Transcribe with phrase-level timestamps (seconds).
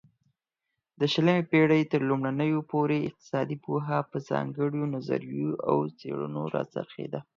[0.99, 7.19] د شلمې پيړۍ ترلومړيو پورې اقتصادي پوهه په ځانگړيو نظريو او څيړنو را څرخيده